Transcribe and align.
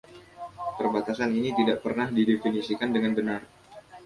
Perbatasan 0.81 1.29
ini 1.39 1.51
tidak 1.59 1.77
pernah 1.85 2.07
didefinisikan 2.17 2.89
dengan 2.95 3.11
benar. 3.17 3.41